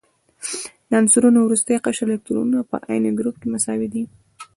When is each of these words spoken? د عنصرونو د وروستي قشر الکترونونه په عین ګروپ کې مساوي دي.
د 0.89 0.91
عنصرونو 0.99 1.39
د 1.41 1.45
وروستي 1.47 1.75
قشر 1.85 2.07
الکترونونه 2.11 2.59
په 2.69 2.75
عین 2.87 3.05
ګروپ 3.19 3.35
کې 3.41 3.47
مساوي 3.53 3.87
دي. 3.93 4.03